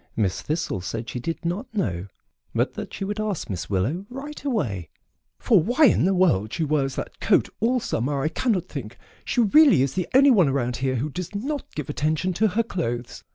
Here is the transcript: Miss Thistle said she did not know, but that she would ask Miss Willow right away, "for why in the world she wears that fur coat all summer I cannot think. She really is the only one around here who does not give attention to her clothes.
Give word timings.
Miss 0.15 0.41
Thistle 0.41 0.81
said 0.81 1.07
she 1.07 1.19
did 1.19 1.45
not 1.45 1.71
know, 1.75 2.07
but 2.55 2.73
that 2.73 2.91
she 2.91 3.05
would 3.05 3.19
ask 3.19 3.51
Miss 3.51 3.69
Willow 3.69 4.07
right 4.09 4.43
away, 4.43 4.89
"for 5.37 5.61
why 5.61 5.85
in 5.85 6.05
the 6.05 6.15
world 6.15 6.51
she 6.51 6.63
wears 6.63 6.95
that 6.95 7.13
fur 7.21 7.27
coat 7.37 7.49
all 7.59 7.79
summer 7.79 8.23
I 8.23 8.29
cannot 8.29 8.65
think. 8.65 8.97
She 9.25 9.41
really 9.41 9.83
is 9.83 9.93
the 9.93 10.07
only 10.15 10.31
one 10.31 10.49
around 10.49 10.77
here 10.77 10.95
who 10.95 11.11
does 11.11 11.35
not 11.35 11.75
give 11.75 11.87
attention 11.87 12.33
to 12.33 12.47
her 12.47 12.63
clothes. 12.63 13.23